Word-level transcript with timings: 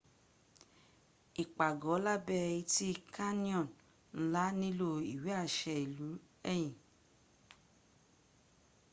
ipàgọ́ 1.43 1.95
lábẹ́ 2.05 2.43
etí 2.57 2.87
canyon 3.15 3.67
ńlá 4.19 4.45
nílò 4.59 4.89
ìwé 5.13 5.31
àṣę 5.43 5.73
ilú 5.85 6.09
ẹ̀yìn 6.51 6.75